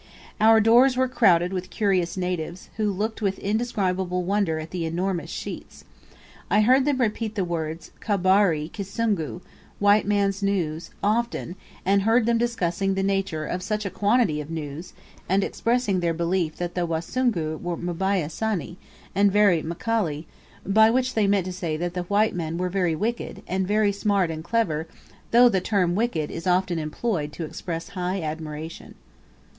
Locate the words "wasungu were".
16.87-17.77